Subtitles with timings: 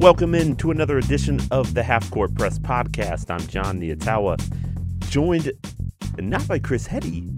[0.00, 3.30] Welcome in to another edition of the Half Court Press Podcast.
[3.30, 4.40] I'm Jon Nyatawa,
[5.10, 5.52] joined
[6.16, 7.28] not by Chris Heady,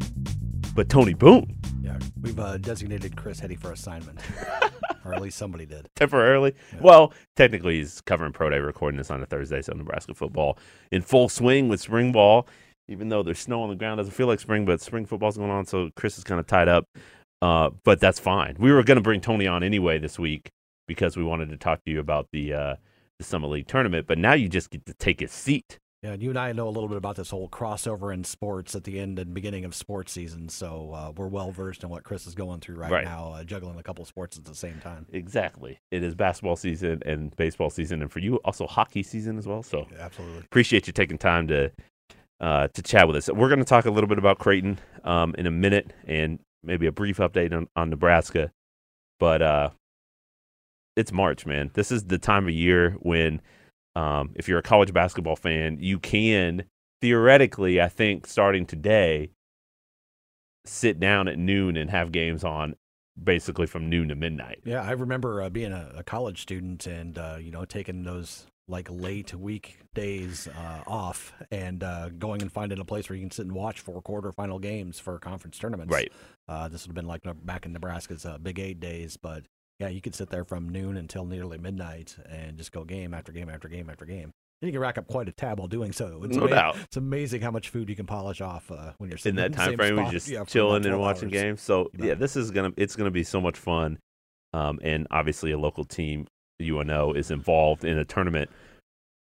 [0.72, 1.58] but Tony Boone.
[1.82, 4.20] Yeah, we've uh, designated Chris Heady for assignment,
[5.04, 5.88] or at least somebody did.
[5.96, 6.54] Temporarily.
[6.80, 10.56] Well, technically, he's covering Pro Day, recording this on a Thursday, so Nebraska football
[10.92, 12.46] in full swing with spring ball.
[12.86, 15.50] Even though there's snow on the ground, doesn't feel like spring, but spring football's going
[15.50, 16.86] on, so Chris is kind of tied up.
[17.42, 18.54] Uh, but that's fine.
[18.60, 20.52] We were going to bring Tony on anyway this week
[20.86, 22.76] because we wanted to talk to you about the uh,
[23.18, 24.06] the Summit League tournament.
[24.06, 25.78] But now you just get to take a seat.
[26.02, 28.74] Yeah, and you and I know a little bit about this whole crossover in sports
[28.74, 32.02] at the end and beginning of sports season, so uh, we're well versed in what
[32.02, 33.04] Chris is going through right, Right.
[33.04, 35.06] now, uh, juggling a couple sports at the same time.
[35.12, 35.78] Exactly.
[35.92, 39.62] It is basketball season and baseball season, and for you, also hockey season as well.
[39.62, 40.38] So Absolutely.
[40.40, 41.70] appreciate you taking time to
[42.40, 43.28] uh, to chat with us.
[43.30, 46.86] We're going to talk a little bit about Creighton um, in a minute, and maybe
[46.88, 48.50] a brief update on, on Nebraska.
[49.20, 49.70] But uh,
[50.96, 51.70] it's March, man.
[51.74, 53.40] This is the time of year when,
[53.96, 56.64] um, if you're a college basketball fan, you can
[57.00, 59.30] theoretically, I think, starting today,
[60.64, 62.76] sit down at noon and have games on,
[63.22, 64.60] basically from noon to midnight.
[64.64, 68.46] Yeah, I remember uh, being a, a college student and uh, you know taking those
[68.68, 73.30] like late weekdays uh, off and uh, going and finding a place where you can
[73.30, 75.92] sit and watch four quarterfinal games for conference tournaments.
[75.92, 76.12] Right.
[76.48, 79.44] Uh, this would have been like back in Nebraska's uh, Big Eight days, but
[79.78, 83.32] yeah, you could sit there from noon until nearly midnight and just go game after
[83.32, 84.30] game after game after game.
[84.60, 86.22] And you can rack up quite a tab while doing so.
[86.22, 86.76] It's No doubt.
[86.84, 89.56] It's amazing how much food you can polish off uh, when you're in that the
[89.58, 91.32] time frame, spot, just yeah, chilling and watching hours.
[91.42, 91.60] games.
[91.62, 92.20] So You yeah, bet.
[92.20, 93.98] this is gonna it's gonna be so much fun,
[94.52, 96.28] um, and obviously a local team,
[96.62, 98.50] UNO, is involved in a tournament.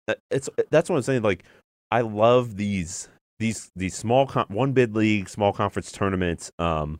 [0.07, 1.23] Uh, It's that's what I'm saying.
[1.23, 1.45] Like
[1.89, 6.51] I love these these these small con- one bid league, small conference tournaments.
[6.59, 6.99] Um,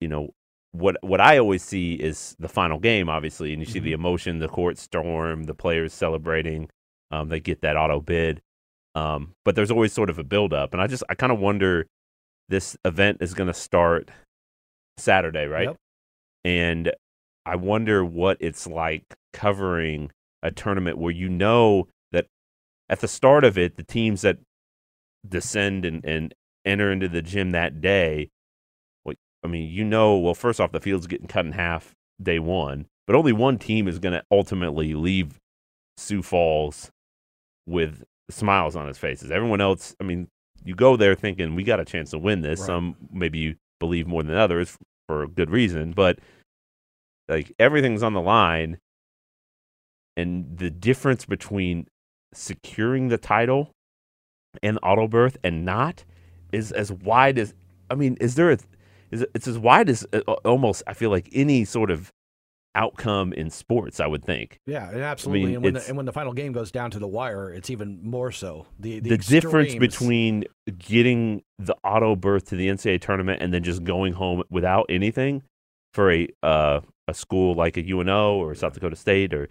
[0.00, 0.30] you know
[0.72, 4.00] what what I always see is the final game, obviously, and you see the Mm-hmm.
[4.00, 6.68] emotion, the court storm, the players celebrating.
[7.10, 8.40] Um, they get that auto bid.
[8.94, 11.38] Um, but there's always sort of a build up, and I just I kind of
[11.38, 11.86] wonder
[12.48, 14.10] this event is going to start
[14.98, 15.68] Saturday, right?
[15.68, 15.76] Yep.
[16.44, 16.92] And
[17.44, 20.10] I wonder what it's like covering
[20.42, 22.26] a tournament where you know that
[22.88, 24.38] at the start of it, the teams that
[25.28, 28.28] descend and, and enter into the gym that day,
[29.44, 32.86] I mean, you know, well, first off, the field's getting cut in half day one,
[33.06, 35.38] but only one team is going to ultimately leave
[35.96, 36.90] Sioux Falls
[37.66, 39.30] with smiles on his faces.
[39.30, 40.28] Everyone else, I mean,
[40.64, 42.60] you go there thinking we got a chance to win this.
[42.60, 42.66] Right.
[42.66, 44.76] Some maybe you believe more than others
[45.08, 46.18] for a good reason, but
[47.28, 48.78] like everything's on the line.
[50.16, 51.86] And the difference between
[52.32, 53.70] securing the title
[54.62, 56.04] and auto berth and not
[56.52, 57.54] is as wide as
[57.90, 58.58] I mean, is there a
[59.10, 62.12] is it's as wide as uh, almost I feel like any sort of
[62.76, 63.98] outcome in sports.
[63.98, 65.54] I would think Yeah, and absolutely.
[65.54, 68.00] and, when the, and when the final game goes down to the wire, it's even
[68.02, 68.66] more so.
[68.78, 70.44] The the, the, difference between
[70.78, 75.42] getting the auto berth to the NCAA tournament and then just going home without anything
[75.94, 79.48] for a uh, a school like a UNO or South Dakota State or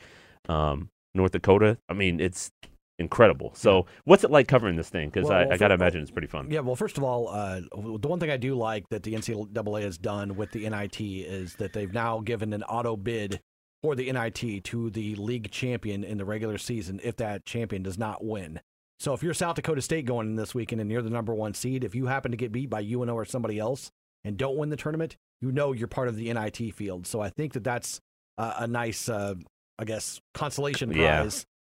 [0.47, 1.77] um, North Dakota.
[1.89, 2.51] I mean, it's
[2.99, 3.51] incredible.
[3.55, 5.09] So, what's it like covering this thing?
[5.09, 6.49] Because Well, I, well, I got to imagine it's pretty fun.
[6.49, 9.81] Yeah, well, first of all, uh, the one thing I do like that the NCAA
[9.81, 13.41] has done with the NIT is that they've now given an auto bid
[13.81, 17.97] for the NIT to the league champion in the regular season if that champion does
[17.97, 18.59] not win.
[18.99, 21.53] So if you're South Dakota State going in this weekend and you're the number one
[21.53, 23.91] seed, if you happen to get beat by UNO or somebody else
[24.23, 27.05] and don't win the tournament, you know you're part of the NIT field.
[27.05, 27.99] So I think that that's
[28.37, 29.35] uh, a nice, uh,
[29.77, 31.29] I guess, consolation Yeah.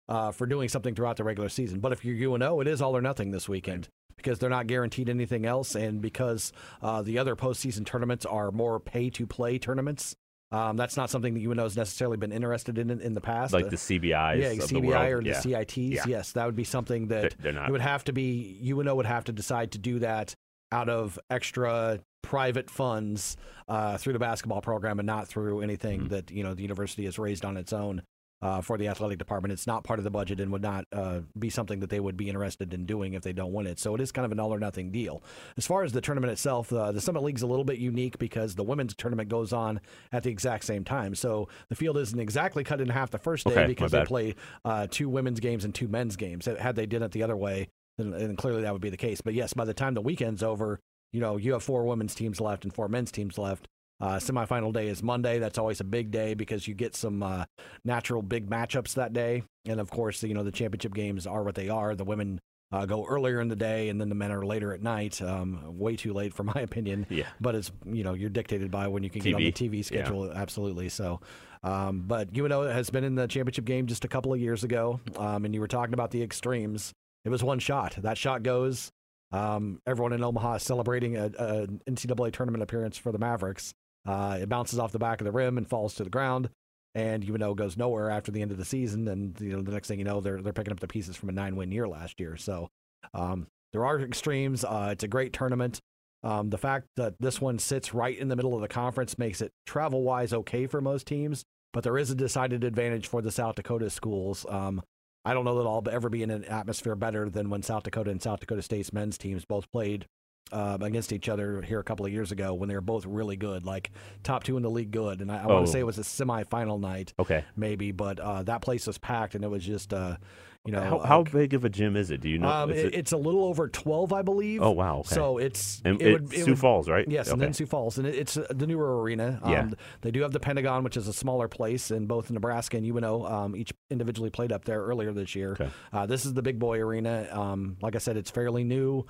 [0.09, 1.81] Uh, for doing something throughout the regular season.
[1.81, 5.09] But if you're UNO, it is all or nothing this weekend because they're not guaranteed
[5.09, 10.15] anything else, and because uh, the other postseason tournaments are more pay-to-play tournaments.
[10.53, 13.55] Um, that's not something that UNO has necessarily been interested in in, in the past.
[13.55, 15.07] Like the CBIs, yeah, the CBI world.
[15.13, 15.41] or the yeah.
[15.41, 15.77] CITs.
[15.79, 16.05] Yeah.
[16.07, 19.07] Yes, that would be something They're, that they're it would have to be UNO would
[19.07, 20.34] have to decide to do that
[20.71, 26.09] out of extra private funds uh, through the basketball program and not through anything Mhm.
[26.10, 28.03] that you know the university has raised on its own
[28.42, 29.53] uh, for the athletic department.
[29.53, 32.16] It's not part of the budget and would not uh, be something that they would
[32.16, 33.78] be interested in doing if they don't win it.
[33.78, 35.22] So it is kind of an all or nothing deal.
[35.56, 38.56] As far as the tournament itself, uh, the Summit League's a little bit unique because
[38.56, 39.80] the women's tournament goes on
[40.10, 41.15] at the exact same time.
[41.15, 44.34] So the field isn't exactly cut in half the first day Okay, because they play
[44.65, 46.47] uh, two women's games and two men's games.
[46.47, 47.68] Had they did it the other way,
[47.98, 49.21] then, then clearly that would be the case.
[49.21, 50.80] But yes, by the time the weekend's over,
[51.12, 53.68] you know, you have four women's teams left and four men's teams left.
[54.03, 55.39] Uh, semifinal day is Monday.
[55.39, 57.45] That's always a big day because you get some uh,
[57.84, 59.45] natural big matchups that day.
[59.65, 61.95] And of course, you know, the championship games are what they are.
[61.95, 62.41] The women
[62.72, 65.22] uh, go earlier in the day, and then the men are later at night.
[65.22, 67.07] Um, way too late, for my opinion.
[67.10, 67.27] Yeah.
[67.41, 69.71] But it's you know you're dictated by when you can get on the TV.
[69.71, 70.33] TV schedule.
[70.33, 70.89] Absolutely.
[70.89, 71.21] So,
[71.63, 74.98] um, but UNO has been in the championship game just a couple of years ago,
[75.16, 76.93] um, and you were talking about the extremes.
[77.25, 77.95] It was one shot.
[77.98, 78.91] That shot goes.
[79.31, 83.72] Um, everyone in Omaha is celebrating a, a NCAA tournament appearance for the Mavericks.
[84.07, 86.51] Uh, it bounces off the back of the rim and falls to the ground,
[86.95, 89.07] and UNO goes nowhere after the end of the season.
[89.09, 91.28] And you know the next thing you know, they're they're picking up the pieces from
[91.28, 92.37] a nine win year last year.
[92.37, 92.69] So
[93.15, 94.65] um, there are extremes.
[94.65, 95.81] Uh, it's a great tournament.
[96.25, 99.41] Um, the fact that this one sits right in the middle of the conference makes
[99.41, 103.33] it travel wise okay for most teams, but there is a decided advantage for the
[103.33, 104.47] South Dakota schools.
[104.48, 104.83] Um,
[105.25, 108.10] I don't know that I'll ever be in an atmosphere better than when South Dakota
[108.10, 110.07] and South Dakota State's men's teams both played
[110.53, 113.37] um, against each other here a couple of years ago when they were both really
[113.37, 113.91] good, like
[114.22, 115.21] top two in the league good.
[115.21, 115.66] And I, I want Oh.
[115.66, 117.45] to say it was a semifinal night, Okay.
[117.57, 120.16] maybe, but uh, that place was packed and it was just, uh,
[120.65, 122.21] you know, how, uh, how big of a gym is it?
[122.21, 122.49] Do you know?
[122.49, 124.63] um, it, it's a little over 12, I believe.
[124.63, 124.99] oh wow.
[125.01, 125.15] Okay.
[125.16, 127.05] So it's and it it, would, it Sioux would- Falls, right?
[127.09, 127.33] Yes, Okay.
[127.33, 129.41] and then Sioux Falls, and it, it's uh, the newer arena.
[129.43, 129.69] Um, Yeah.
[130.03, 133.27] They do have the Pentagon, which is a smaller place, and both Nebraska and UNO
[133.27, 135.53] um, each individually played up there earlier this year.
[135.53, 135.69] Okay.
[135.93, 137.27] Uh, this is the big boy arena.
[137.33, 139.05] Um, like I said, it's fairly new.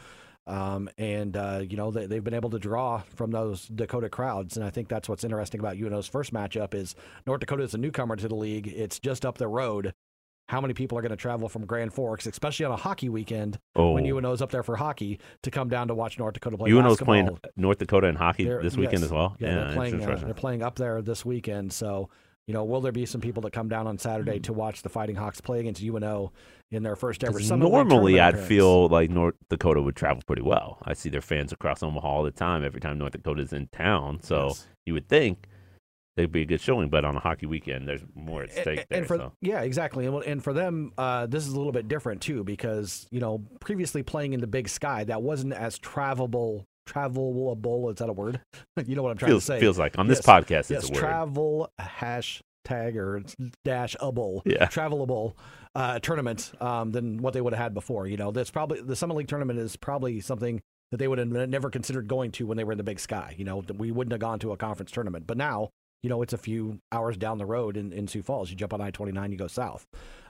[0.47, 4.57] Um, and uh, you know they, they've been able to draw from those Dakota crowds,
[4.57, 6.95] and I think that's what's interesting about UNO's first matchup is
[7.27, 8.67] North Dakota is a newcomer to the league.
[8.67, 9.95] It's just up the road.
[10.49, 13.59] How many people are going to travel from Grand Forks, especially on a hockey weekend,
[13.77, 16.71] oh, when UNO's up there for hockey to come down to watch North Dakota play
[16.71, 17.07] UNO's basketball.
[17.07, 19.05] playing North Dakota in hockey They're- this weekend yes.
[19.05, 19.37] as well.
[19.39, 20.03] Yeah, Yeah, they're playing.
[20.05, 21.73] Uh, they're playing up there this weekend.
[21.73, 22.11] So,
[22.47, 24.43] you know, will there be some people that come down on Saturday Hmm.
[24.43, 26.33] to watch the Fighting Hawks play against UNO
[26.71, 28.49] in their first ever League normally, I'd appearance?
[28.49, 30.79] feel like North Dakota would travel pretty well.
[30.83, 32.65] I see their fans across Omaha all the time.
[32.65, 34.67] Every time North Dakota's in town, so Yes.
[34.87, 35.47] you would think
[36.17, 36.89] they'd be a good showing.
[36.91, 38.99] But on a hockey weekend, there's more at stake a- there.
[38.99, 39.33] and for so.
[39.41, 40.05] yeah, exactly.
[40.07, 43.43] And, and for them, uh, this is a little bit different too because you know
[43.61, 46.65] previously playing in the Big Sky that wasn't as travelable.
[46.89, 48.41] Travelable is that a word?
[48.87, 49.61] you know what I'm trying feels to say.
[49.61, 50.27] feels like on this Yes.
[50.27, 50.99] podcast, yes, it's a word.
[50.99, 53.23] travel hashtag or
[53.65, 54.67] dash able Yeah.
[54.67, 55.35] travelable
[55.75, 58.07] uh, tournament um, than what they would have had before.
[58.07, 61.29] You know, that's probably the Summit League tournament is probably something that they would have
[61.29, 63.35] never considered going to when they were in the Big Sky.
[63.39, 65.71] You know, we wouldn't have gone to a conference tournament, but now.
[66.05, 68.51] You know, it's a few hours down the road in, in Sioux Falls.
[68.51, 69.87] You jump on I 29, you go south.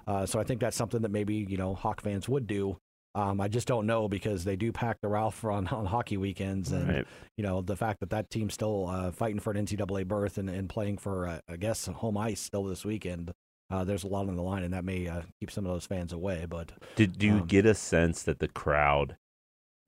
[0.06, 2.76] Uh, so I think that's something that maybe, you know, Hawk fans would do.
[3.14, 6.72] Um, I just don't know because they do pack the Ralph on, on hockey weekends.
[6.72, 7.06] And, Right.
[7.36, 10.48] you know, the fact that that team's still uh, fighting for an NCAA berth and,
[10.48, 13.32] and playing for, uh, I guess, home ice still this weekend.
[13.70, 15.86] Uh, there's a lot on the line, and that may uh, keep some of those
[15.86, 16.46] fans away.
[16.48, 19.16] But Did do you Um, get a sense that the crowd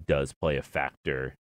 [0.07, 1.35] does play a factor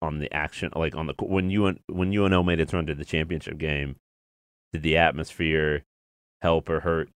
[0.00, 0.70] on the action?
[0.74, 3.96] Like on the when you when UNO made its run to the championship game,
[4.72, 5.84] did the atmosphere
[6.40, 7.10] help or hurt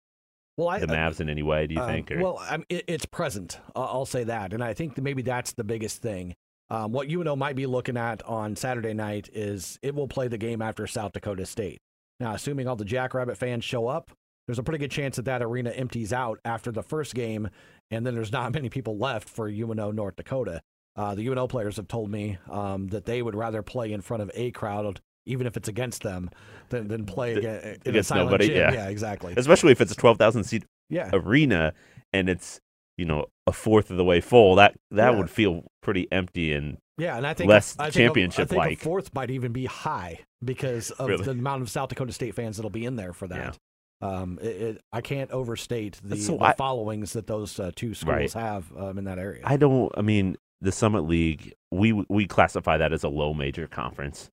[0.58, 1.68] well, I, the Mavs in any way?
[1.68, 2.12] Do you Um, think?
[2.12, 2.20] Or?
[2.22, 3.60] Well, I mean, it, it's present.
[3.76, 6.36] I'll say that, and I think that maybe that's the biggest thing.
[6.70, 10.38] Um, what UNO might be looking at on Saturday night is it will play the
[10.38, 11.80] game after South Dakota State.
[12.20, 14.12] Now, assuming all the Jackrabbit fans show up,
[14.48, 17.50] there's a pretty good chance that that arena empties out after the first game,
[17.92, 20.62] and then there's not many people left for UNO North Dakota.
[20.96, 24.24] Uh, the UNO players have told me um, that they would rather play in front
[24.24, 26.30] of a crowd, even if it's against them,
[26.70, 28.58] than play Th- aga- in a against silent nobody, gym.
[28.58, 28.74] yeah.
[28.74, 29.34] yeah, exactly.
[29.38, 31.74] especially if it's a twelve thousand seat Yeah, arena
[32.14, 32.60] and it's
[32.98, 34.56] you know a fourth of the way full.
[34.56, 35.18] That that Yeah.
[35.18, 38.64] would feel pretty empty and Yeah, and I think less I think a- I think
[38.64, 41.26] a fourth might even be high because of Really?
[41.26, 43.58] the amount of South Dakota State fans that'll be in there for that.
[44.02, 47.94] Um, it, it, I can't overstate the, So the I- followings that those uh, two
[47.94, 48.34] schools Right.
[48.34, 49.42] have um, in that area.
[49.46, 49.92] I don't.
[49.98, 54.30] I mean, the Summit League, we we classify that as a low major conference.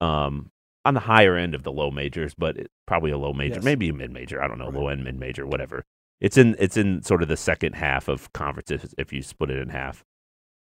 [0.00, 0.50] Um,
[0.86, 3.64] on the higher end of the low majors, but it, probably a low major, Yes.
[3.64, 4.42] maybe a mid major.
[4.42, 4.74] I don't know, Right.
[4.80, 5.84] low end, mid major, whatever.
[6.20, 9.58] It's in it's in sort of the second half of conferences if you split it
[9.58, 10.04] in half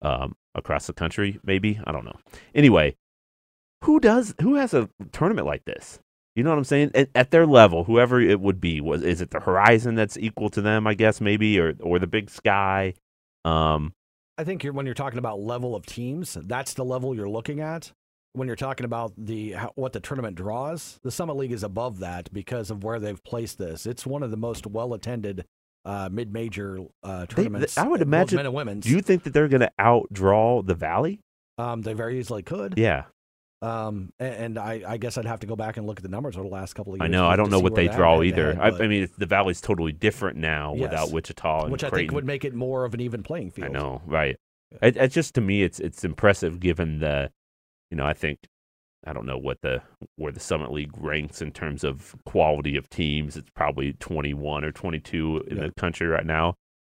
[0.01, 1.39] um, across the country.
[1.43, 2.17] Maybe I don't know.
[2.55, 2.95] Anyway,
[3.83, 5.99] who does who has a tournament like this?
[6.35, 6.91] You know what I'm saying?
[6.93, 10.49] At, at their level, whoever it would be, was is it the Horizon that's equal
[10.49, 10.85] to them?
[10.87, 12.93] I guess maybe, or or the Big Sky.
[13.45, 13.93] Um,
[14.37, 17.59] I think you're, when you're talking about level of teams, that's the level you're looking
[17.59, 17.91] at.
[18.37, 21.99] When you're talking about the how, what the tournament draws, the Summit League is above
[21.99, 23.85] that because of where they've placed this.
[23.85, 25.45] It's one of the most well attended
[25.85, 27.77] uh, mid major uh, tournaments.
[27.77, 28.85] I would imagine- men and women's.
[28.85, 31.19] Do you think that they're going to outdraw the Valley?
[31.57, 32.75] um, they very easily could.
[32.77, 33.05] Yeah,
[33.63, 36.09] Um, a- and I, I guess I'd have to go back and look at the
[36.09, 37.05] numbers over the last couple of years.
[37.05, 37.27] I know.
[37.27, 38.55] I don't know what they draw either.
[38.61, 40.81] I, I mean, the Valley's totally different now Yes.
[40.83, 43.69] without Wichita and which I think would make it more of an even playing field.
[43.69, 44.35] I know, right?
[44.81, 47.31] It, it's just to me, it's it's impressive given the,
[47.91, 48.39] you know, I think
[49.05, 49.81] I don't know what the
[50.15, 53.37] where the Summit League ranks in terms of quality of teams.
[53.37, 55.67] It's probably twenty one or twenty two in Yeah.
[55.67, 56.55] the country right now.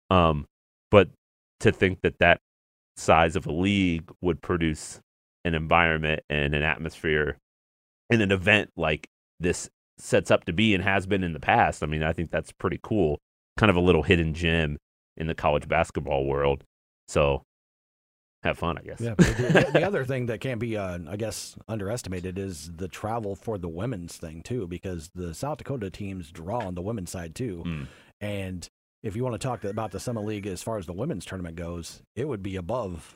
[0.10, 0.46] Um,
[0.92, 1.10] but
[1.62, 2.40] to think that that
[2.96, 5.00] size of a league would produce
[5.44, 7.38] an environment and an atmosphere
[8.10, 9.08] in an event like
[9.40, 11.84] this sets up to be and has been in the past.
[11.84, 13.20] I mean, I think that's pretty cool.
[13.58, 14.78] Kind of a little hidden gem
[15.18, 16.64] in the college basketball world.
[17.08, 17.44] So
[18.48, 19.00] have fun, I guess.
[19.00, 19.16] Yeah.
[19.16, 23.58] the, the, other thing that can't be, uh, I guess, underestimated is the travel for
[23.58, 27.64] the women's thing too, because the South Dakota teams draw on the women's side too,
[27.66, 27.88] Mm.
[28.22, 28.70] and
[29.04, 31.56] if you want to talk about the Summit League as far as the women's tournament
[31.56, 33.14] goes, it would be above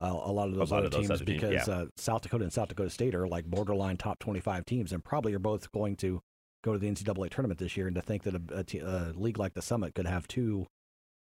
[0.00, 1.74] uh, a lot of those lot other of those teams other teams, because yeah.
[1.74, 5.34] uh, South Dakota and South Dakota State are like borderline top 25 teams and probably
[5.34, 6.20] are both going to
[6.62, 7.86] go to the NCAA tournament this year.
[7.86, 10.66] And to think that a, a, a league like the Summit could have two,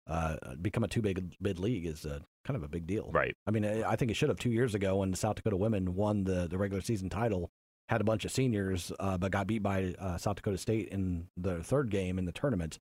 [0.06, 3.10] uh, become a two big bid league is uh, kind of a big deal.
[3.12, 3.34] Right.
[3.46, 5.56] I mean, I I think it should have two years ago when the South Dakota
[5.56, 7.50] women won the, the regular season title,
[7.88, 11.28] had a bunch of seniors, uh, but got beat by uh, South Dakota State in
[11.36, 12.78] the third game in the tournament.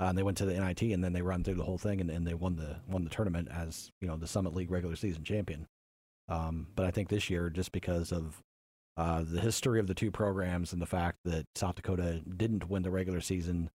[0.00, 2.00] Uh, and they went to the NIT, and then they run through the whole thing,
[2.00, 4.96] and, and they won the won the tournament as you know the Summit League regular
[4.96, 5.66] season champion.
[6.28, 8.42] Um, but I think this year, just because of
[8.96, 12.82] uh, the history of the two programs and the fact that South Dakota didn't win
[12.82, 13.70] the regular season,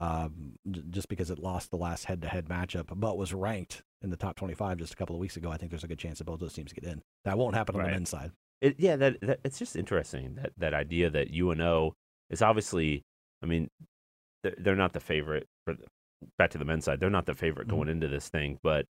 [0.00, 0.54] um,
[0.90, 4.78] just because it lost the last head-to-head matchup, but was ranked in the top 25
[4.78, 6.52] just a couple of weeks ago, I think there's a good chance that both those
[6.52, 7.02] teams get in.
[7.24, 7.88] That won't happen on Right.
[7.88, 8.32] the men's side.
[8.60, 11.94] It, yeah, that, that it's just interesting that that idea that UNO
[12.30, 13.02] is obviously.
[13.42, 13.68] I mean,
[14.42, 15.46] they're, they're not the favorite.
[15.66, 15.76] For
[16.38, 17.70] back to the men's side, they're not the favorite Mhm.
[17.70, 18.86] going into this thing, but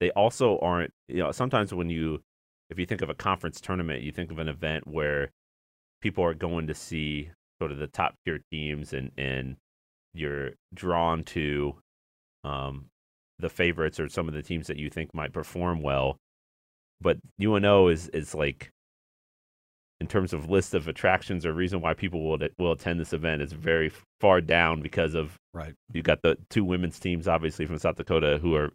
[0.00, 0.92] they also aren't.
[1.08, 2.22] You know, sometimes when you,
[2.70, 5.30] if you think of a conference tournament, you think of an event where
[6.02, 9.56] people are going to see sort of the top tier teams, and and
[10.16, 11.76] you're drawn to,
[12.44, 12.86] um,
[13.38, 16.16] the favorites or some of the teams that you think might perform well.
[17.00, 18.70] But UNO is is like
[20.00, 23.42] in terms of list of attractions or reason why people will will attend this event
[23.42, 25.74] is very far down because of Right.
[25.92, 28.70] you got the two women's teams obviously from South Dakota who are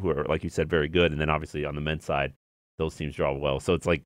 [0.00, 2.32] who are like you said very good and then obviously on the men's side
[2.78, 4.02] those teams draw well so it's like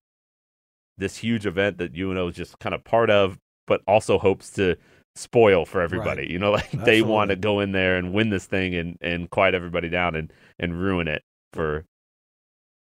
[0.97, 4.77] this huge event that UNO is just kind of part of but also hopes to
[5.19, 8.47] spoil for everybody you know like they want to go in there and win this
[8.47, 11.23] thing and and quiet everybody down and and ruin it
[11.53, 11.85] for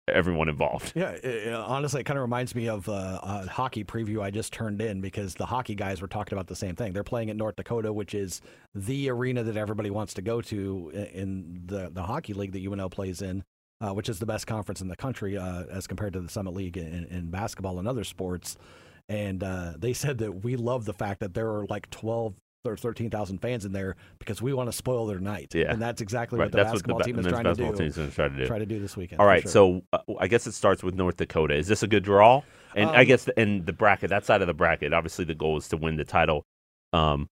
[0.06, 3.84] everyone involved Yeah, it, it- honestly, it kind of reminds me of uh, a hockey
[3.84, 6.94] preview I just turned in because the hockey guys were talking about the same thing.
[6.94, 8.40] They're playing at North Dakota, which is
[8.74, 12.90] the arena that everybody wants to go to in the the hockey league that UNL
[12.90, 13.44] plays in,
[13.82, 16.54] uh, which is the best conference in the country uh, as compared to the Summit
[16.54, 18.56] League in, in basketball and other sports.
[19.08, 22.34] And uh, they said that we love the fact that there are like twelve
[22.64, 25.54] or thirteen thousand fans in there because we want to spoil their night.
[25.54, 25.70] Yeah.
[25.72, 27.74] and that's exactly right what the that's what the basketball team is trying to do.
[27.74, 29.20] team's going to try to do Try to do this weekend.
[29.20, 29.42] All right.
[29.42, 29.50] sure.
[29.50, 31.54] so uh, I guess it starts with North Dakota.
[31.54, 32.42] Is this a good draw?
[32.74, 35.34] And I Um, guess the, in the bracket, that side of the bracket, obviously the
[35.34, 36.44] goal is to win the title.
[36.92, 37.28] Um,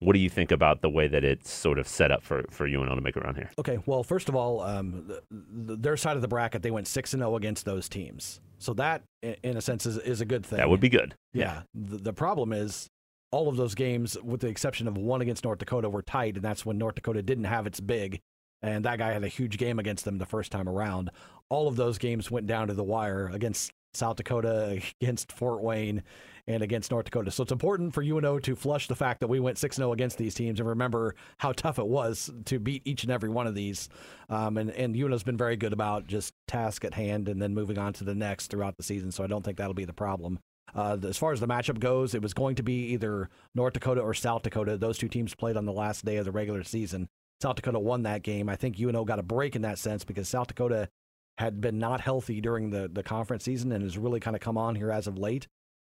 [0.00, 2.66] what do you think about the way that it's sort of set up for for
[2.66, 3.50] UNO to make it around here?
[3.58, 6.86] Okay, well, first of all, um, the, the, their side of the bracket, they went
[6.86, 10.44] six and zero against those teams, so that, in a sense, is, is a good
[10.44, 10.58] thing.
[10.58, 11.14] That would be good.
[11.32, 11.62] yeah.
[11.74, 12.88] The, the problem is,
[13.30, 16.44] all of those games, with the exception of one against North Dakota, were tight, and
[16.44, 18.20] that's when North Dakota didn't have its big,
[18.62, 21.10] and that guy had a huge game against them the first time around.
[21.50, 26.02] All of those games went down to the wire against South Dakota, against Fort Wayne,
[26.48, 27.30] and against North Dakota.
[27.30, 30.16] So it's important for UNO to flush the fact that we went 6 0 against
[30.16, 33.54] these teams and remember how tough it was to beat each and every one of
[33.54, 33.90] these.
[34.30, 37.78] Um, and, and UNO's been very good about just task at hand and then moving
[37.78, 39.12] on to the next throughout the season.
[39.12, 40.40] So I don't think that'll be the problem.
[40.74, 44.00] Uh, as far as the matchup goes, it was going to be either North Dakota
[44.00, 44.78] or South Dakota.
[44.78, 47.08] Those two teams played on the last day of the regular season.
[47.42, 48.48] South Dakota won that game.
[48.48, 50.88] I think UNO got a break in that sense because South Dakota
[51.36, 54.58] had been not healthy during the, the conference season and has really kind of come
[54.58, 55.46] on here as of late.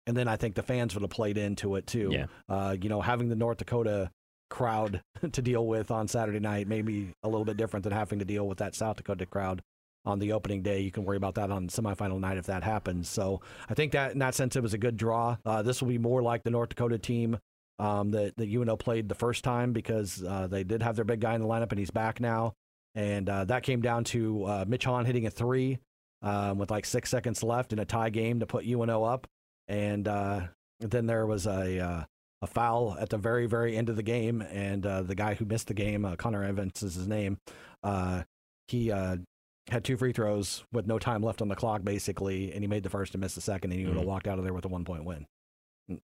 [0.07, 2.11] And then I think the fans would have played into it too.
[2.13, 2.27] Yeah.
[2.49, 4.11] Uh, you know, having the North Dakota
[4.51, 8.19] crowd to deal with on Saturday night may be a little bit different than having
[8.19, 9.63] to deal with that South Dakota crowd
[10.05, 10.81] on the opening day.
[10.81, 13.09] You can worry about that on semifinal night if that happens.
[13.09, 15.37] So I think that in that sense it was a good draw.
[15.45, 17.39] Uh, this will be more like the North Dakota team
[17.79, 21.21] um, that that UNO played the first time because uh, they did have their big
[21.21, 22.55] guy in the lineup and he's back now.
[22.95, 25.79] And uh, that came down to uh, Mitch Hahn hitting a three
[26.23, 29.27] um, with like six seconds left in a tie game to put UNO up.
[29.69, 30.49] And uh,
[30.81, 32.05] then there was a uh,
[32.43, 35.45] a foul at the very very end of the game, and uh, the guy who
[35.45, 37.39] missed the game, uh, Conner Avants is his name.
[37.83, 38.25] Uh,
[38.69, 39.17] he uh,
[39.69, 42.83] had two free throws with no time left on the clock, basically, and he made
[42.83, 44.09] the first and missed the second, and he would have Mhm.
[44.09, 45.27] walked out of there with a one point win.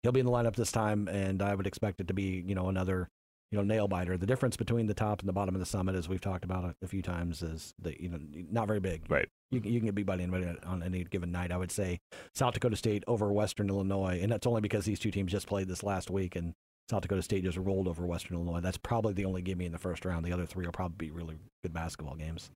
[0.02, 2.54] He'll be in the lineup this time, and I would expect it to be you
[2.54, 3.08] know another
[3.52, 4.16] you know nail biter.
[4.16, 6.64] The difference between the top and the bottom of the summit, as we've talked about
[6.64, 8.18] a, a few times, is that you know
[8.50, 9.08] not very big.
[9.08, 9.28] Right.
[9.54, 11.52] You, can- you can get beat by anybody on any given night.
[11.52, 12.00] I would say
[12.34, 15.68] South Dakota State over Western Illinois, and that's only because these two teams just played
[15.68, 16.52] this last week, and
[16.90, 18.60] South Dakota State just rolled over Western Illinois.
[18.60, 20.24] That's probably the only gimme in the first round.
[20.24, 22.50] The other three will probably be really good basketball games.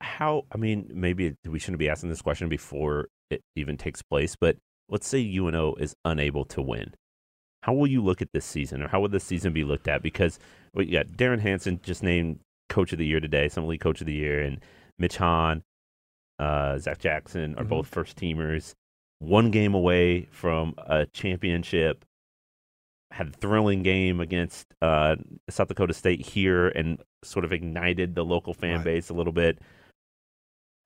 [0.00, 0.44] how?
[0.52, 4.56] I mean, maybe we shouldn't be asking this question before it even takes place, but
[4.88, 6.94] let's say UNO is unable to win.
[7.62, 10.02] How will you look at this season, or how will this season be looked at?
[10.02, 10.38] Because
[10.76, 14.06] you got Derrin Hansen just named Coach of the Year today, Summit League Coach of
[14.06, 14.60] the Year, and
[14.98, 15.62] Mitch Hahn,
[16.38, 17.68] uh, Zach Jackson are Mhm.
[17.68, 18.74] both first teamers.
[19.20, 22.04] One game away from a championship.
[23.10, 25.16] Had a thrilling game against uh,
[25.48, 28.84] South Dakota State here, and sort of ignited the local fan Right.
[28.84, 29.58] base a little bit.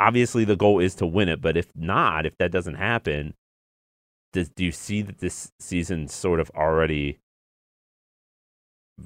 [0.01, 3.35] Obviously, the goal is to win it, but if not, if that doesn't happen,
[4.33, 7.19] does do you see that this season sort of already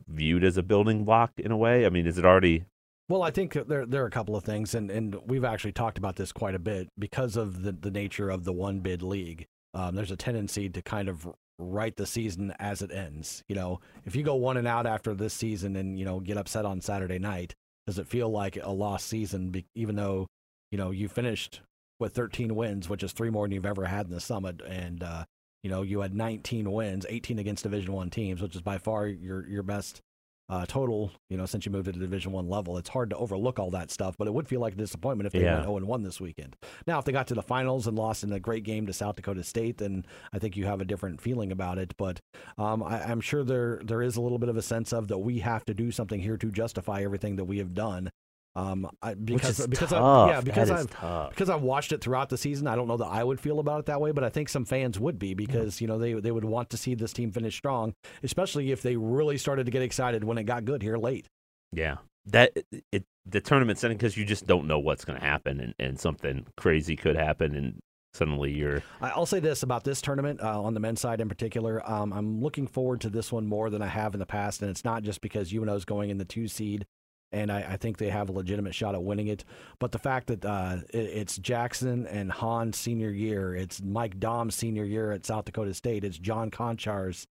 [0.06, 1.84] viewed as a building block in a way?
[1.86, 2.64] I mean, is it already
[3.08, 5.96] Well, I think there there are a couple of things, and, and we've actually talked
[5.96, 9.46] about this quite a bit because of the, the nature of the one bid league.
[9.75, 13.44] Um, there's a tendency to kind of write the season as it ends.
[13.48, 16.36] You know, if you go one and out after this season and you know get
[16.36, 17.54] upset on Saturday night,
[17.86, 19.50] does it feel like a lost season?
[19.50, 20.26] Be, even though
[20.72, 21.60] you know you finished
[22.00, 25.04] with 13 wins, which is three more than you've ever had in the summit, and
[25.04, 25.25] uh,
[25.62, 29.06] you know you had 19 wins, 18 against Division One teams, which is by far
[29.06, 30.02] your your best
[30.48, 33.16] uh, total, you know, since you moved to the Division One level, it's hard to
[33.16, 34.16] overlook all that stuff.
[34.16, 35.54] But it would feel like a disappointment if they Yeah.
[35.54, 36.56] went 0 and 1 this weekend.
[36.86, 39.16] Now, if they got to the finals and lost in a great game to South
[39.16, 41.94] Dakota State, then I think you have a different feeling about it.
[41.96, 42.20] But
[42.58, 45.18] um, I, I'm sure there there is a little bit of a sense of that
[45.18, 48.10] we have to do something here to justify everything that we have done.
[48.56, 50.02] Um, I, because because tough.
[50.02, 50.88] I, yeah because I've
[51.28, 53.80] because I've watched it throughout the season, I don't know that I would feel about
[53.80, 56.30] it that way, but I think some fans would be because you know they they
[56.30, 59.82] would want to see this team finish strong, especially if they really started to get
[59.82, 61.26] excited when it got good here late.
[61.72, 62.56] Yeah, that
[62.92, 66.00] it the tournament setting because you just don't know what's going to happen, and, and
[66.00, 67.78] something crazy could happen, and
[68.14, 71.28] suddenly you're I- I'll say this about this tournament uh, on the men's side in
[71.28, 71.82] particular.
[71.88, 74.70] Um, I'm looking forward to this one more than I have in the past, and
[74.70, 76.86] it's not just because UNO is going in the two seed,
[77.33, 79.45] and I, I think they have a legitimate shot at winning it,
[79.78, 84.53] but the fact that uh, it, it's Jackson and Hahn senior year, it's Mike Daum
[84.53, 87.27] senior year at South Dakota State, it's John Konchar's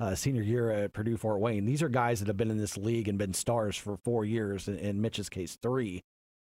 [0.00, 1.64] uh, senior year at Purdue Fort Wayne.
[1.64, 4.66] These are guys that have been in this league and been stars for four years,
[4.68, 6.02] in, in Mitch's case, three.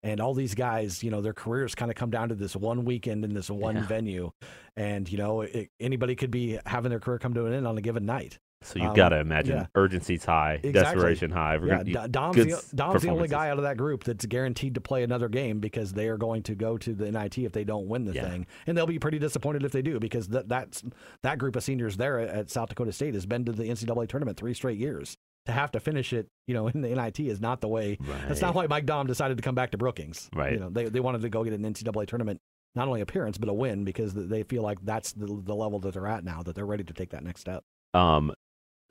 [0.04, 2.84] And all these guys, you know, their careers kind of come down to this one
[2.84, 3.86] weekend in this one Yeah.
[3.86, 4.32] venue.
[4.76, 7.78] And, you know, it, anybody could be having their career come to an end on
[7.78, 8.40] a given night.
[8.64, 9.66] So you've Um, got to imagine yeah.
[9.74, 10.72] urgency's high, Exactly.
[10.72, 11.56] desperation high.
[11.58, 14.74] We're Yeah, gonna- Daum's, the, Daum's the only guy out of that group that's guaranteed
[14.74, 17.64] to play another game because they are going to go to the NIT if they
[17.64, 18.28] don't win the Yeah.
[18.28, 20.82] thing, and they'll be pretty disappointed if they do because that that's
[21.22, 24.36] that group of seniors there at, South Dakota State has been to the NCAA tournament
[24.36, 25.16] three straight years.
[25.46, 27.98] To have to finish it, you know, in the NIT is not the way.
[28.28, 30.30] That's not why Mike Daum decided to come back to Brookings.
[30.32, 30.52] Right.
[30.52, 32.40] You know, they they wanted to go get an NCAA tournament.
[32.76, 35.92] Not only appearance, but a win because they feel like that's the, the level that
[35.94, 37.64] they're at now, that they're ready to take that next step.
[37.92, 38.32] Um,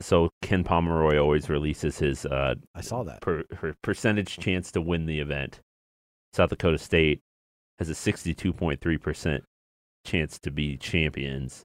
[0.04, 3.20] so Ken Pomeroy always releases his uh I saw that.
[3.20, 5.60] per, her percentage chance to win the event.
[6.34, 7.20] South Dakota State
[7.78, 9.44] has a sixty-two point three percent
[10.04, 11.62] chance to be champions,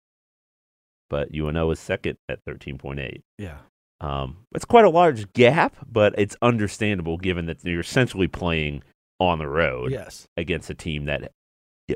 [1.09, 3.21] but UNO is second at thirteen point eight.
[3.37, 3.57] Yeah.
[3.99, 8.83] Um, it's quite a large gap, but it's understandable given that you're essentially playing
[9.19, 10.27] on the road Yes.
[10.37, 11.31] against a team that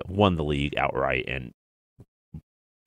[0.07, 1.51] won the league outright and,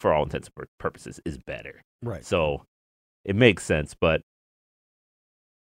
[0.00, 1.82] for all intents and purposes, is better.
[2.02, 2.24] Right.
[2.24, 2.64] So
[3.24, 4.22] it makes sense, but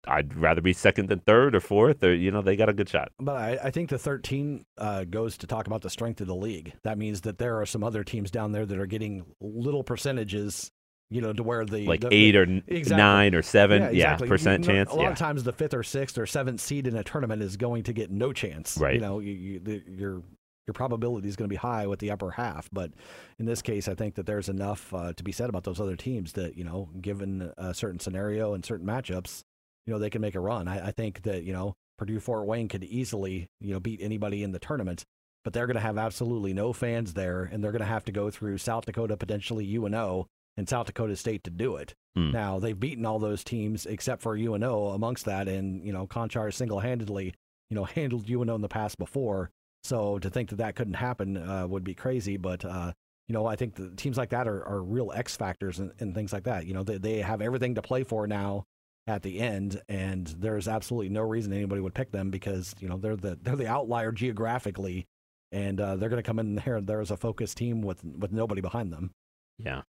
[0.09, 2.88] I'd rather be second than third or fourth, or you know, they got a good
[2.88, 3.11] shot.
[3.19, 6.35] But I, I think the 13 uh, goes to talk about the strength of the
[6.37, 6.75] league.
[6.85, 10.71] That means that there are some other teams down there that are getting little percentages,
[11.11, 12.97] you know, to where the Like the, eight or Exactly.
[12.97, 14.29] nine or seven, yeah, exactly.
[14.29, 14.90] Percent you know, chance.
[14.92, 17.42] A lot Yeah, of times, the fifth or sixth or seventh seed in a tournament
[17.42, 18.79] is going to get no chance.
[18.79, 18.95] Right.
[18.95, 20.23] You know, you, you, the,
[20.66, 22.68] your probability is going to be high with the upper half.
[22.72, 22.92] But
[23.38, 25.96] in this case, I think that there's enough uh, to be said about those other
[25.96, 29.42] teams that you know, given a certain scenario and certain matchups,
[29.87, 30.68] you know, they can make a run.
[30.68, 34.42] I, I think that you know Purdue Fort Wayne could easily you know beat anybody
[34.42, 35.05] in the tournament.
[35.44, 38.12] But they're going to have absolutely no fans there, and they're going to have to
[38.12, 40.26] go through South Dakota, potentially UNO,
[40.57, 41.94] and South Dakota State to do it.
[42.16, 42.33] Hmm.
[42.33, 46.52] Now they've beaten all those teams except for UNO amongst that, and you know Konchar
[46.52, 47.35] single-handedly,
[47.70, 49.50] you know, handled UNO in the past before.
[49.87, 52.37] So to think that that couldn't happen uh, would be crazy.
[52.37, 52.92] But uh,
[53.29, 56.14] you know, I think the teams like that are, are real X factors and, and
[56.14, 56.66] things like that.
[56.66, 58.64] You know, they they have everything to play for now
[59.07, 62.96] at the end, and there's absolutely no reason anybody would pick them because you know
[62.96, 65.07] they're the they're the outlier geographically,
[65.53, 66.81] and uh, they're going to come in there.
[66.81, 69.12] There's a focused team with with nobody behind them.
[69.59, 69.83] yeah.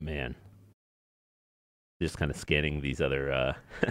[0.00, 0.36] Man,
[2.00, 3.52] just kind of scanning these other uh,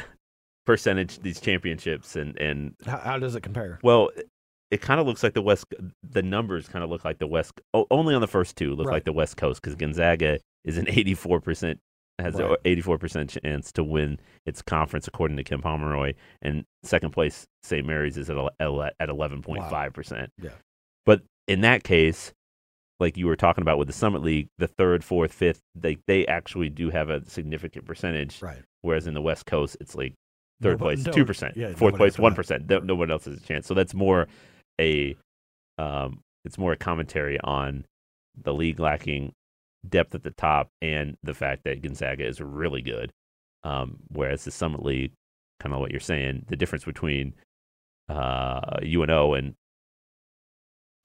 [0.66, 3.80] percentage, these championships, and and How, how does it compare?
[3.84, 4.10] Well,
[4.72, 5.66] it- kind of looks like the West.
[6.04, 7.54] The numbers kind of look like the West.
[7.74, 8.96] Oh, only on the first two look Right.
[8.96, 11.80] like the West Coast because Gonzaga is an eighty-four percent
[12.20, 12.50] has Right.
[12.52, 16.16] a 84% chance to win its conference, according to Ken Pomeroy.
[16.42, 17.86] And second place, St.
[17.86, 20.30] Mary's, is at, ele- ele- at 11.5%.
[20.42, 20.50] Yeah.
[21.06, 22.34] But in that case,
[23.00, 26.26] like you were talking about with the Summit League, the third, fourth, fifth, they, they
[26.26, 28.42] actually do have a significant percentage.
[28.42, 28.64] Right.
[28.82, 30.16] Whereas in the West Coast, it's like
[30.60, 32.36] third Nobody- place, no- two percent, yeah, fourth place, one
[32.68, 33.68] No, no one else has a chance.
[33.68, 34.28] So that's more
[34.80, 35.16] a,
[35.78, 37.86] um, it's more a commentary on
[38.42, 39.34] the league lacking
[39.88, 43.12] depth at the top and the fact that Gonzaga is really good.
[43.64, 45.12] Um, whereas the Summit League,
[45.60, 47.34] kind of what you're saying, the difference between
[48.10, 49.56] uh, UNO and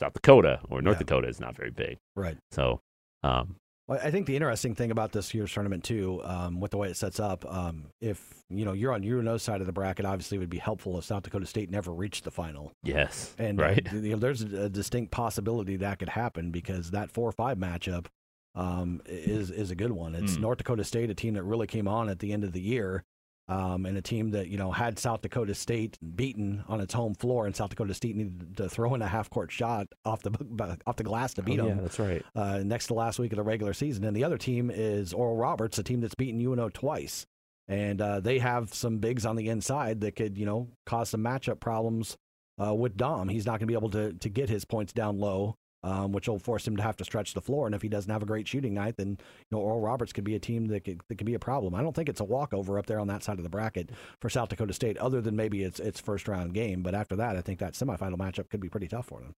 [0.00, 1.00] South Dakota or North Yeah.
[1.00, 1.98] Dakota is not very big.
[2.14, 2.36] Right.
[2.50, 2.80] So,
[3.22, 3.56] um,
[3.88, 6.88] Well, I think the interesting thing about this year's tournament too, um, with the way
[6.88, 10.36] it sets up, um, if you know you're on UNO's side of the bracket, obviously
[10.36, 12.72] it would be helpful if South Dakota State never reached the final.
[12.82, 13.92] yes, And uh, right.
[13.92, 18.06] you know, there's a distinct possibility that could happen because that four or five matchup
[18.54, 20.14] um, is is a good one.
[20.14, 20.40] It's Mm.
[20.42, 23.02] North Dakota State, a team that really came on at the end of the year,
[23.48, 27.14] um, and a team that you know had South Dakota State beaten on its home
[27.14, 30.30] floor, and South Dakota State needed to throw in a half court shot off the
[30.86, 32.22] off the glass to beat Oh, them yeah, that's right.
[32.34, 34.04] uh, next to last week of the regular season.
[34.04, 37.26] And the other team is Oral Roberts, a team that's beaten UNO twice.
[37.68, 41.22] And uh, they have some bigs on the inside that could, you know, cause some
[41.22, 42.16] matchup problems
[42.62, 43.30] uh, with Daum.
[43.30, 46.28] He's not going to be able to, to get his points down low, um, which
[46.28, 47.66] will force him to have to stretch the floor.
[47.66, 50.24] And if he doesn't have a great shooting night, then, you know, Oral Roberts could
[50.24, 51.74] be a team that could, that could be a problem.
[51.74, 53.90] I don't think it's a walkover up there on that side of the bracket
[54.20, 56.82] for South Dakota State, other than maybe its, its first round game.
[56.82, 59.34] But after that, I think that semifinal matchup could be pretty tough for them.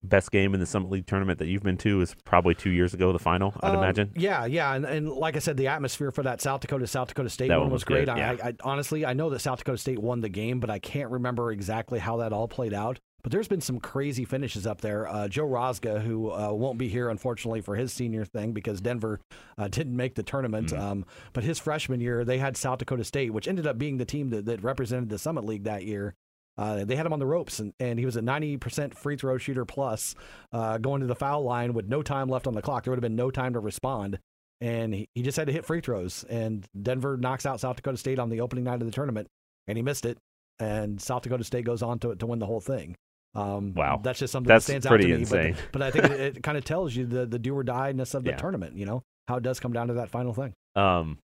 [0.00, 2.94] Best game in the Summit League tournament that you've been to is probably two years
[2.94, 4.12] ago, the final, I'd Um, imagine.
[4.14, 7.28] Yeah, yeah, and, and like I said, the atmosphere for that South Dakota South Dakota
[7.28, 8.08] State one one was great.
[8.08, 8.36] I, yeah.
[8.40, 11.10] I, I honestly I know that South Dakota State won the game, but I can't
[11.10, 13.00] remember exactly how that all played out.
[13.22, 15.08] But there's been some crazy finishes up there.
[15.08, 19.20] Uh, Joe Rosga, who uh, won't be here unfortunately for his senior thing because Denver
[19.58, 20.68] uh, didn't make the tournament.
[20.68, 20.78] Mhm.
[20.78, 24.04] Um, but his freshman year, they had South Dakota State, which ended up being the
[24.04, 26.14] team that, that represented the Summit League that year.
[26.56, 29.38] Uh, they had him on the ropes, and, and he was a 90% free throw
[29.38, 30.14] shooter plus,
[30.52, 32.82] uh, going to the foul line with no time left on the clock.
[32.84, 34.18] There would have been no time to respond,
[34.60, 36.24] and he, he just had to hit free throws.
[36.28, 39.28] And Denver knocks out South Dakota State on the opening night of the tournament,
[39.68, 40.18] and he missed it.
[40.60, 42.96] And South Dakota State goes on to to win the whole thing.
[43.38, 44.00] Um, Wow.
[44.02, 45.24] that's just something That's that stands pretty out to me.
[45.30, 45.64] But, insane.
[45.72, 48.14] but I think it, it kind of tells you the the do or die ness
[48.14, 48.36] of the Yeah.
[48.36, 48.76] tournament.
[48.76, 50.52] You know how it does come down to that final thing.
[50.76, 51.18] Um,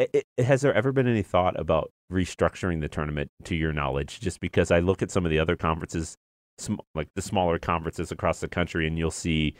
[0.00, 0.06] i
[0.38, 4.20] i has there ever been any thought about restructuring the tournament, to your knowledge?
[4.20, 6.16] Just because I look at some of the other conferences,
[6.58, 9.54] sm- like the smaller conferences across the country, and you'll see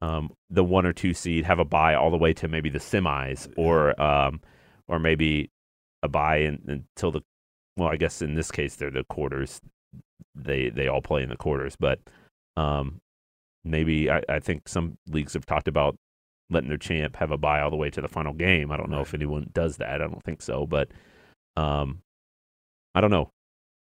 [0.00, 2.78] um, the one or two seed have a buy all the way to maybe the
[2.80, 4.40] semis, or um,
[4.88, 5.48] or maybe
[6.02, 7.20] a buy in, until the
[7.76, 9.60] well, I guess in this case they're the quarters.
[10.34, 12.00] They they all play in the quarters, but
[12.56, 13.00] um,
[13.64, 15.96] maybe I, I think some leagues have talked about
[16.50, 18.70] letting their champ have a bye all the way to the final game.
[18.70, 20.00] I don't know if anyone does that.
[20.00, 20.88] I don't think so, but
[21.56, 22.02] um,
[22.94, 23.30] I don't know.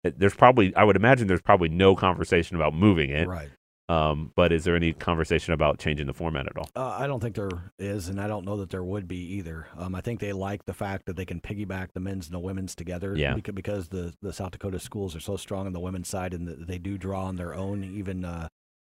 [0.03, 3.27] There's probably I would imagine there's probably no conversation about moving it.
[3.27, 3.49] Right.
[3.91, 6.69] Um, but is there any conversation about changing the format at all?
[6.75, 9.67] Uh, I don't think there is, and I don't know that there would be either.
[9.77, 12.39] Um, I think they like the fact that they can piggyback the men's and the
[12.39, 13.17] women's together.
[13.17, 13.33] Yeah.
[13.33, 16.47] Because, because the, the South Dakota schools are so strong on the women's side, and
[16.47, 18.47] that they do draw on their own, even uh,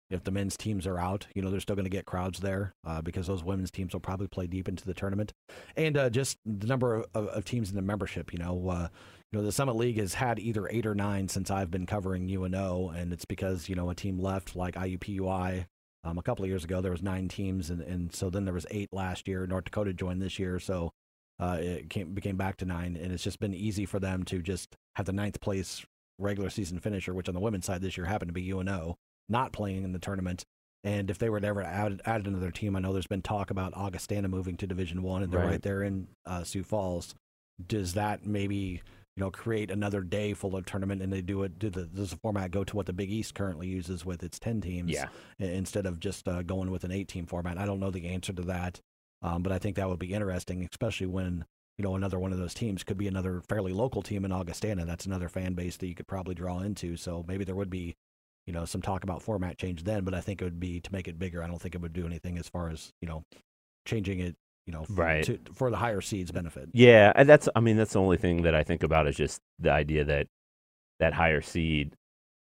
[0.09, 1.27] if the men's teams are out.
[1.35, 4.01] You know, they're still going to get crowds there uh, because those women's teams will
[4.01, 5.35] probably play deep into the tournament,
[5.77, 8.33] and uh, just the number of, of, of teams in the membership.
[8.33, 8.89] You know, uh,
[9.33, 12.29] you know, the Summit League has had either eight or nine since I've been covering
[12.31, 15.67] UNO, and it's because you know a team left like IUPUI.
[16.05, 18.55] Um, a couple of years ago, there was nine teams, and, and so then there
[18.55, 19.45] was eight last year.
[19.47, 20.93] North Dakota joined this year, so
[21.41, 24.41] uh, it came, became back to nine, and it's just been easy for them to
[24.41, 25.85] just have the ninth place
[26.19, 28.97] regular season finisher, which on the women's side this year happened to be UNO,
[29.29, 30.45] not playing in the tournament.
[30.85, 33.51] And if they were to ever add, add another team, I know there's been talk
[33.51, 35.51] about Augustana moving to Division One, and they're Right.
[35.51, 35.63] right.
[35.63, 37.17] there in uh, Sioux Falls.
[37.67, 38.83] Does that maybe
[39.17, 41.59] you know create another day full of tournament, and they do it?
[41.59, 44.39] Do the does the format go to what the Big East currently uses with its
[44.39, 44.91] ten teams?
[44.91, 45.09] Yeah.
[45.39, 47.59] instead of just uh, going with an eight team format.
[47.59, 48.81] I don't know the answer to that,
[49.23, 51.47] um, but I think that would be interesting, especially when
[51.79, 54.85] you know another one of those teams could be another fairly local team in Augustana.
[54.85, 56.97] That's another fan base that you could probably draw into.
[56.97, 57.97] So maybe there would be
[58.47, 60.93] you know some talk about format change then, but I think it would be to
[60.93, 61.43] make it bigger.
[61.43, 63.25] I don't think it would do anything as far as you know
[63.87, 64.37] changing it.
[64.67, 65.25] You know, f- Right.
[65.25, 66.69] to, for the higher seeds benefit.
[66.73, 69.41] Yeah, and that's I mean that's the only thing that I think about is just
[69.61, 70.27] the idea that
[71.01, 71.93] that higher seed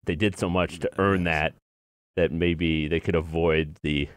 [0.04, 1.54] they did so much to earn that
[2.16, 4.08] that maybe they could avoid the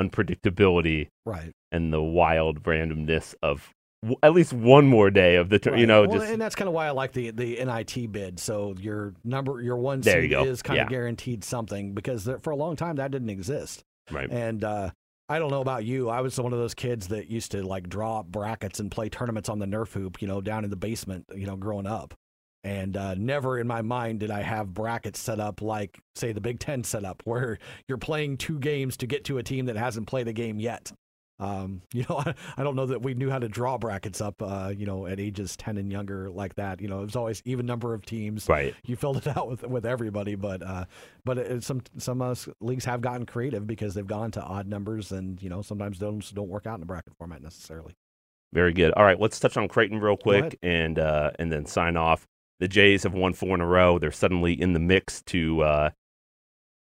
[0.00, 1.52] unpredictability Right.
[1.72, 3.70] and the wild randomness of
[4.02, 5.76] w- at least one more day of the tour.
[5.76, 8.38] You know, Well, just and that's kind of why I like the the NIT bid.
[8.38, 10.84] So your number, your one seed is kind Yeah.
[10.84, 13.82] of guaranteed something because there, for a long time that didn't exist.
[14.10, 14.30] right.
[14.30, 14.90] And uh,
[15.28, 16.08] I don't know about you.
[16.08, 19.48] I was one of those kids that used to like draw brackets and play tournaments
[19.48, 22.14] on the Nerf hoop, you know, down in the basement, you know, growing up.
[22.62, 26.40] And uh, never in my mind did I have brackets set up like, say, the
[26.40, 27.58] Big Ten set up, where
[27.88, 30.92] you're playing two games to get to a team that hasn't played a game yet.
[31.38, 34.40] Um, you know, I, I, don't know that we knew how to draw brackets up,
[34.40, 36.80] uh, you know, at ages 10 and younger like that.
[36.80, 38.48] You know, it was always even number of teams.
[38.48, 38.74] Right.
[38.84, 40.86] You filled it out with, with everybody, but, uh,
[41.24, 45.12] but it, some, some uh, leagues have gotten creative because they've gone to odd numbers
[45.12, 47.94] and, you know, sometimes those don't work out in a bracket format necessarily.
[48.52, 48.92] Very good.
[48.92, 49.20] All right.
[49.20, 52.26] Let's touch on Creighton real quick and, uh, and then sign off.
[52.60, 53.98] The Jays have won four in a row.
[53.98, 55.90] They're suddenly in the mix to, uh,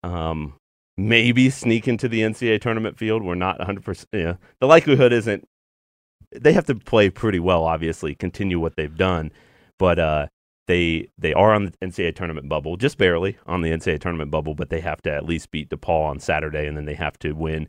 [0.04, 0.56] um,
[0.98, 3.24] maybe sneak into the NCAA tournament field.
[3.24, 4.06] We're not 100%.
[4.14, 5.48] Yeah, the likelihood isn't.
[6.32, 9.32] They have to play pretty well, obviously, continue what they've done,
[9.78, 10.28] but uh,
[10.68, 14.56] they they are on the NCAA tournament bubble, just barely on the NCAA tournament bubble,
[14.56, 17.34] but they have to at least beat DePaul on Saturday, and then they have to
[17.34, 17.68] win.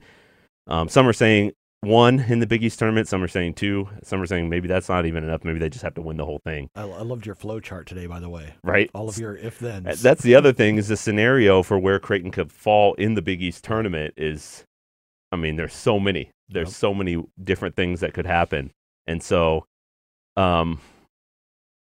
[0.67, 1.53] Um, some are saying
[1.85, 3.09] one in the Big East tournament.
[3.09, 3.89] Some are saying two.
[4.03, 5.45] Some are saying maybe that's not even enough.
[5.45, 6.71] Maybe they just have to win the whole thing.
[6.75, 8.55] I, I loved your flow chart today, by the way.
[8.63, 8.91] Right.
[8.95, 9.85] All of your if then.
[9.85, 13.43] That's the other thing is the scenario for where Creighton could fall in the Big
[13.43, 14.65] East tournament is,
[15.33, 16.31] I mean, there's so many.
[16.49, 16.75] There's yep.
[16.75, 18.71] so many different things that could happen,
[19.07, 19.65] and so,
[20.37, 20.79] um,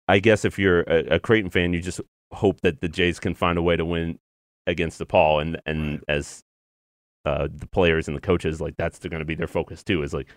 [0.07, 2.01] I guess if you're a, a Creighton fan, you just
[2.33, 4.17] hope that the Jays can find a way to win
[4.65, 6.03] against DePaul, and and right.
[6.07, 6.41] as
[7.27, 10.13] uh, the players and the coaches like that's going to be their focus too is
[10.13, 10.27] like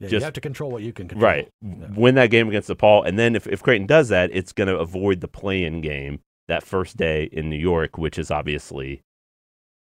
[0.00, 1.30] yeah, just, you have to control what you can control.
[1.30, 1.48] Right.
[1.62, 1.86] Yeah.
[1.94, 3.06] Win that game against DePaul.
[3.06, 6.20] And then if, if Creighton does that, it's going to avoid the play in game
[6.48, 9.02] that first day in New York, which is obviously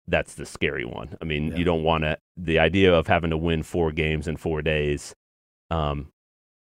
[0.07, 1.17] that's the scary one.
[1.21, 1.57] I mean, yeah.
[1.57, 5.15] you don't want to, the idea of having to win four games in four days,
[5.71, 6.09] um,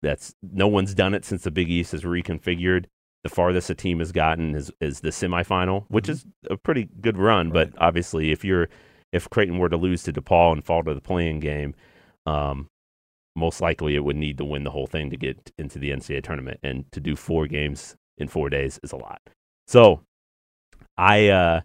[0.01, 2.85] that's no one's done it since the Big East is reconfigured.
[3.23, 6.11] The farthest a team has gotten is, is the semifinal, which mm-hmm.
[6.11, 7.49] is a pretty good run.
[7.49, 7.71] Right.
[7.71, 8.69] But obviously, if you're
[9.15, 11.73] if Creighton were to lose to DePaul and fall to the playing game,
[12.25, 12.67] um,
[13.35, 16.23] most likely it would need to win the whole thing to get into the NCAA
[16.23, 16.59] tournament.
[16.63, 19.21] And to do four games in four days is a lot.
[19.67, 20.01] So
[20.97, 21.61] I uh,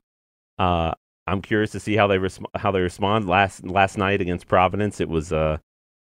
[0.58, 0.92] uh,
[1.26, 2.18] I'm curious to see how they
[2.54, 3.28] how they respond.
[3.28, 5.58] Last last night against Providence, it was uh,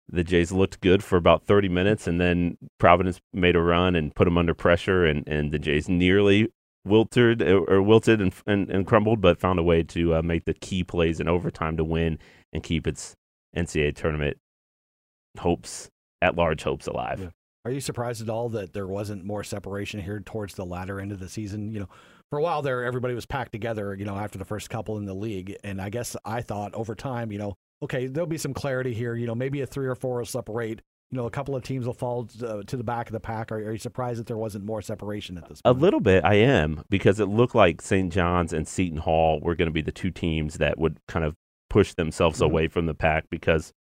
[0.09, 4.14] the Jays looked good for about 30 minutes, and then Providence made a run and
[4.14, 6.48] put them under pressure, and, and the Jays nearly
[6.85, 10.45] wilted uh, or wilted and, and, and crumbled, but found a way to uh, make
[10.45, 12.18] the key plays in overtime to win
[12.53, 13.14] and keep its
[13.57, 14.38] NCAA tournament
[15.38, 15.90] hopes
[16.21, 17.21] at large hopes alive.
[17.21, 17.29] Yeah.
[17.64, 21.12] Are you surprised at all that there wasn't more separation here towards the latter end
[21.12, 21.71] of the season?
[21.71, 21.88] You know,
[22.31, 23.95] for a while there, everybody was packed together.
[23.95, 26.97] You know, after the first couple in the league, and I guess I thought over
[26.97, 29.14] time, you know, okay, there'll be some clarity here.
[29.14, 31.85] You know, maybe a three or four will separate you know, a couple of teams
[31.85, 33.53] will fall uh, to the back of the pack.
[33.53, 35.77] Are, are, you surprised that there wasn't more separation at this point?
[35.77, 38.11] A little bit, I am, because it looked like St.
[38.11, 41.35] John's and Seton Hall were going to be the two teams that would kind of
[41.68, 42.46] push themselves mm-hmm.
[42.51, 43.75] away from the pack because,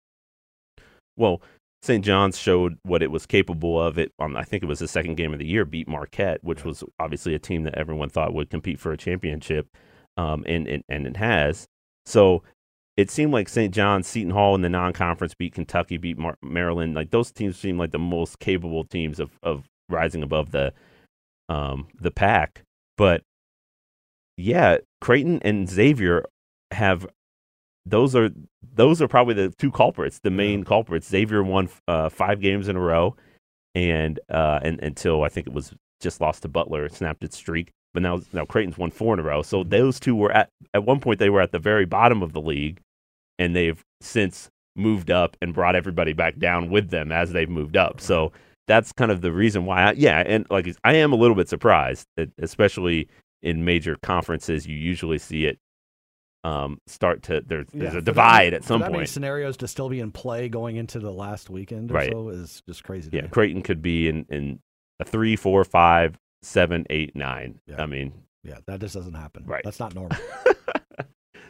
[1.18, 1.42] well,
[1.82, 2.02] St.
[2.02, 3.98] John's showed what it was capable of.
[3.98, 6.64] It, on, I think it was the second game of the year, beat Marquette, which
[6.64, 9.68] was obviously a team that everyone thought would compete for a championship,
[10.16, 11.66] um, and, and and it has.
[12.06, 12.42] So
[12.98, 13.72] it seemed like St.
[13.72, 16.96] John's, Seton Hall in the non-conference beat Kentucky, beat Mar- Maryland.
[16.96, 20.74] Like those teams seem like the most capable teams of of rising above the
[21.48, 22.62] um the pack.
[22.96, 23.22] But
[24.36, 26.24] yeah, Creighton and Xavier
[26.72, 27.06] have
[27.86, 28.30] those are
[28.74, 30.64] those are probably the two culprits, the main yeah.
[30.64, 31.08] culprits.
[31.08, 33.14] Xavier won uh, five games in a row,
[33.76, 37.70] and uh, and until I think it was just lost to Butler, snapped its streak.
[37.94, 39.42] But now now Creighton's won four in a row.
[39.42, 42.32] So those two were at at one point they were at the very bottom of
[42.32, 42.80] the league,
[43.38, 47.76] and they've since moved up and brought everybody back down with them as they've moved
[47.76, 48.00] up.
[48.00, 48.32] So
[48.66, 49.82] that's kind of the reason why.
[49.82, 53.08] I, yeah, and like I am a little bit surprised, that especially
[53.42, 55.58] in major conferences, you usually see it
[56.44, 59.08] um, start to there, there's a divide that, at some point.
[59.08, 62.10] Scenarios to still be in play going into the last weekend right.
[62.12, 63.10] so is just crazy.
[63.12, 63.28] yeah, me.
[63.28, 64.60] Creighton could be in in
[65.00, 67.58] a three, four, five, seven, eight, nine.
[67.66, 67.82] Yeah.
[67.82, 68.12] I mean,
[68.44, 69.44] yeah, that just doesn't happen.
[69.46, 70.16] Right, that's not normal.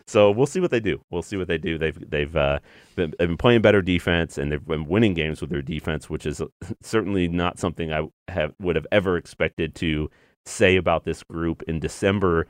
[0.08, 1.02] So we'll see what they do.
[1.10, 1.76] We'll see what they do.
[1.76, 2.60] They've they've uh,
[2.96, 6.40] been, been, playing better defense and they've been winning games with their defense, which is
[6.82, 10.10] certainly not something I have would have ever expected to
[10.46, 12.46] say about this group in December.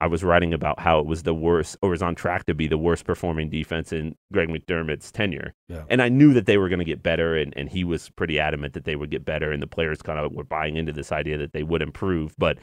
[0.00, 2.68] I was writing about how it was the worst, or was on track to be
[2.68, 5.54] the worst performing defense in Greg McDermott's tenure.
[5.68, 5.84] Yeah.
[5.88, 8.38] And I knew that they were going to get better, and, and he was pretty
[8.38, 11.10] adamant that they would get better, and the players kind of were buying into this
[11.10, 12.36] idea that they would improve.
[12.38, 12.58] But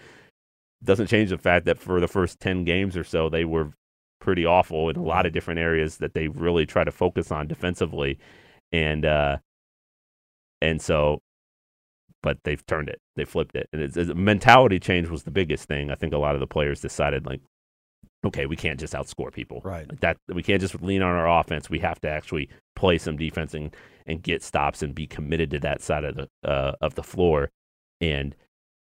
[0.81, 3.73] doesn't change the fact that for the first 10 games or so, they were
[4.25, 7.47] pretty awful in a lot of different areas that they really try to focus on
[7.47, 8.17] defensively,
[8.71, 9.38] and uh,
[10.61, 11.21] and so,
[12.23, 15.67] but they've turned it, they flipped it, and it's, it's, mentality change was the biggest
[15.67, 15.91] thing.
[15.91, 17.41] I think a lot of the players decided like
[18.25, 19.61] okay, we can't just outscore people.
[19.63, 19.88] Right.
[19.88, 21.69] Like that we can't just lean on our offense.
[21.69, 23.75] We have to actually play some defense and,
[24.07, 27.51] and get stops and be committed to that side of the uh, of the floor.
[28.01, 28.35] And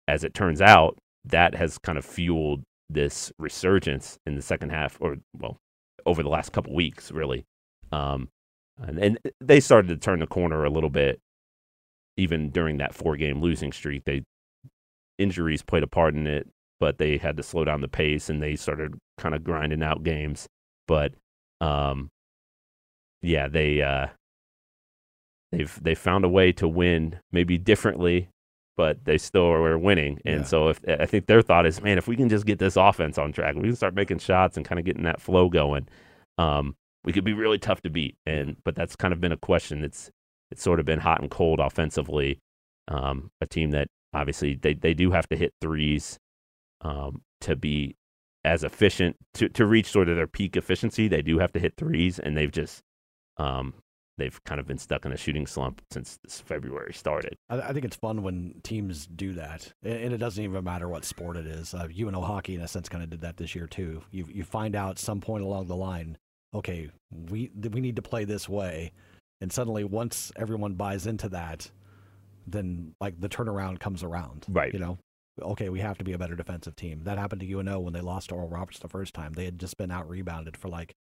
[0.08, 4.97] as it turns out, that has kind of fueled this resurgence in the second half,
[4.99, 5.58] or well,
[6.06, 7.45] over the last couple weeks, really.
[7.91, 8.29] Um,
[8.82, 11.19] and, and they started to turn the corner a little bit,
[12.17, 14.03] even during that four game losing streak.
[14.06, 14.23] They
[15.17, 16.47] injuries played a part in it,
[16.79, 20.03] but they had to slow down the pace and they started kind of grinding out
[20.03, 20.47] games.
[20.88, 21.13] But
[21.62, 22.10] um,
[23.21, 24.08] yeah, they uh,
[25.51, 28.29] they've they found a way to win, maybe differently,
[28.77, 30.19] but they still are winning.
[30.25, 30.43] And Yeah.
[30.43, 33.17] so if I think their thought is, man, if we can just get this offense
[33.17, 35.88] on track, we can start making shots and kind of getting that flow going.
[36.38, 38.15] Um, we could be really tough to beat.
[38.25, 39.83] And but that's kind of been a question.
[39.83, 40.09] It's
[40.51, 42.39] it's sort of been hot and cold offensively.
[42.88, 46.19] Um, a team that obviously they, they do have to hit threes
[46.81, 47.95] um, to be
[48.43, 51.07] as efficient to, to reach sort of their peak efficiency.
[51.07, 52.81] They do have to hit threes, and they've just
[53.38, 53.73] um,
[54.17, 57.36] they've kind of been stuck in a shooting slump since this February started.
[57.49, 61.06] I, I think it's fun when teams do that, and it doesn't even matter what
[61.06, 61.73] sport it is.
[61.73, 64.04] Uh, UNO hockey, in a sense, kind of did that this year too.
[64.12, 66.17] You you find out some point along the line,
[66.54, 68.91] okay, we we need to play this way,
[69.41, 71.69] and suddenly once everyone buys into that,
[72.47, 74.45] then like the turnaround comes around.
[74.49, 74.73] Right.
[74.73, 74.97] You know,
[75.41, 77.02] okay, we have to be a better defensive team.
[77.04, 79.34] That happened to UNO when they lost to Oral Roberts the first time.
[79.34, 80.93] They had just been out rebounded for like.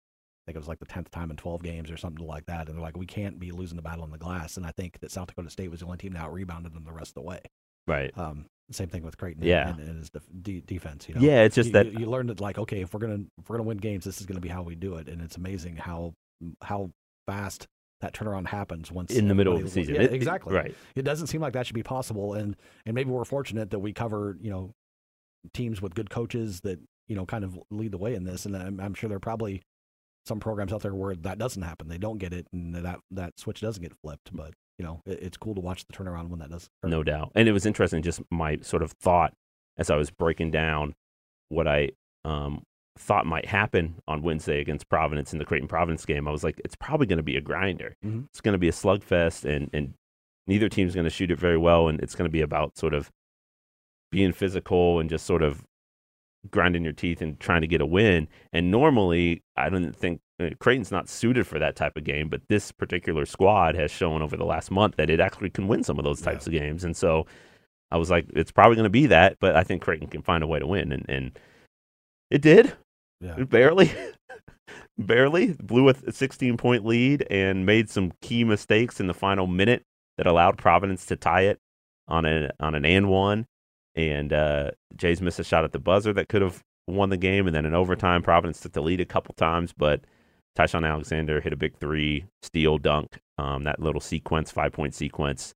[0.45, 2.67] I think it was like the tenth time in twelve games or something like that,
[2.67, 4.99] and they're like, "We can't be losing the battle on the glass." And I think
[4.99, 7.15] that South Dakota State was the only team that out rebounded them the rest of
[7.15, 7.39] the way.
[7.87, 8.11] Right.
[8.17, 9.69] Um, same thing with Creighton Yeah.
[9.69, 11.07] and, and his def- de- defense.
[11.07, 11.21] You know?
[11.21, 13.49] Yeah, it's just you, that you, you learn that like okay, if we're gonna if
[13.49, 15.77] we're gonna win games, this is gonna be how we do it, and it's amazing
[15.77, 16.13] how
[16.61, 16.89] how
[17.27, 17.67] fast
[18.01, 19.95] that turnaround happens once in the middle of the season.
[19.95, 20.53] Yeah, It- it- exactly.
[20.53, 20.75] right.
[20.95, 23.93] It doesn't seem like that should be possible, and and maybe we're fortunate that we
[23.93, 24.71] cover you know
[25.53, 28.55] teams with good coaches that you know kind of lead the way in this, and
[28.57, 29.61] I'm, I'm sure they're probably
[30.25, 31.87] some programs out there where that doesn't happen.
[31.89, 34.29] They don't get it, and that that switch doesn't get flipped.
[34.33, 36.69] But you know, it, it's cool to watch the turnaround when that does.
[36.83, 36.89] occur.
[36.89, 37.31] No doubt.
[37.35, 39.33] And it was interesting, just my sort of thought
[39.77, 40.93] as I was breaking down
[41.49, 41.89] what I
[42.25, 42.63] um,
[42.97, 46.27] thought might happen on Wednesday against Providence in the Creighton Providence game.
[46.27, 47.95] I was like, it's probably going to be a grinder.
[48.05, 48.25] Mhm.
[48.29, 49.93] It's going to be a slugfest, and, and
[50.47, 51.87] neither team's going to shoot it very well.
[51.87, 53.11] And it's going to be about sort of
[54.11, 55.63] being physical and just sort of
[56.51, 58.27] grinding your teeth and trying to get a win.
[58.51, 62.41] And normally, I don't think uh, Creighton's not suited for that type of game, but
[62.49, 65.97] this particular squad has shown over the last month that it actually can win some
[65.99, 66.83] of those types of games.
[66.83, 67.25] And so
[67.91, 70.43] I was like, it's probably going to be that, but I think Creighton can find
[70.43, 70.91] a way to win.
[70.91, 71.39] And, and
[72.29, 72.73] it did,
[73.21, 73.35] Yeah.
[73.43, 73.91] barely.
[74.97, 79.83] barely blew a 16 point lead and made some key mistakes in the final minute
[80.17, 81.57] that allowed Providence to tie it
[82.07, 83.45] on a on an and one
[83.95, 87.47] and uh, Jays missed a shot at the buzzer that could have won the game,
[87.47, 90.01] and then in overtime, Providence took the lead a couple times, but
[90.55, 95.53] Ty-Shon Alexander hit a big three, steal, dunk, um, that little sequence, five point sequence.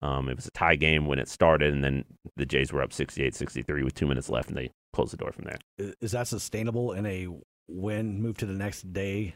[0.00, 2.04] Um, it was a tie game when it started, and then
[2.36, 5.44] the Jays were up 68-63 with two minutes left, and they closed the door from
[5.44, 5.58] there.
[6.00, 7.28] Is that sustainable in a
[7.68, 9.34] win move to the next day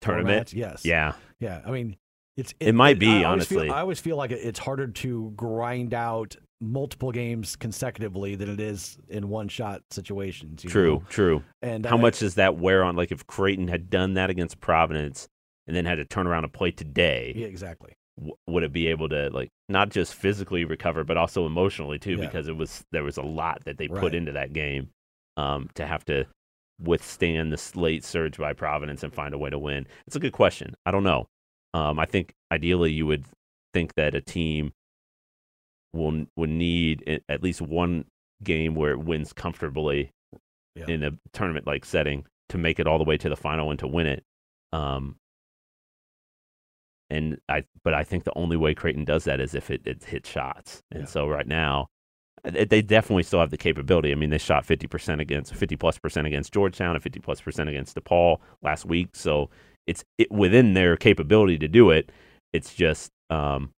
[0.00, 0.52] Tournament, format?
[0.52, 0.84] Yes.
[0.84, 1.62] yeah, Yeah.
[1.64, 1.96] I mean,
[2.36, 3.70] it's It might be, I always feel- honestly.
[3.70, 8.98] I always feel like it's harder to grind out multiple games consecutively than it is
[9.08, 10.64] in one shot situations.
[10.64, 11.02] you true, know?
[11.08, 11.42] true.
[11.62, 12.96] And How I- much does that wear on?
[12.96, 15.28] Like if Creighton had done that against Providence,
[15.66, 17.92] and then had to turn around and play today, Yeah, exactly.
[18.16, 22.12] w- would it be able to like not just physically recover but also emotionally too
[22.14, 22.24] Yeah.
[22.26, 24.00] because it was there was a lot that they Right.
[24.00, 24.90] put into that game
[25.36, 26.24] um, to have to
[26.80, 29.86] withstand the late surge by Providence and find a way to win.
[30.06, 30.74] It's a good question.
[30.86, 31.26] I don't know.
[31.74, 33.24] Um, I think ideally you would
[33.74, 34.72] think that a team
[35.96, 38.04] will would need at least one
[38.42, 40.10] game where it wins comfortably
[40.74, 40.86] Yeah.
[40.88, 43.78] in a tournament like setting to make it all the way to the final and
[43.80, 44.22] to win it.
[44.72, 45.16] Um,
[47.08, 50.02] and I, but I think the only way Creighton does that is if it, it
[50.04, 50.82] hits shots.
[50.90, 51.06] And Yeah.
[51.06, 51.86] so right now,
[52.44, 54.12] they they definitely still have the capability.
[54.12, 57.40] I mean, they shot fifty percent against fifty plus percent against Georgetown and fifty plus
[57.40, 59.10] percent against DePaul last week.
[59.14, 59.50] So
[59.86, 62.10] it's it, within their capability to do it.
[62.52, 63.70] It's just um,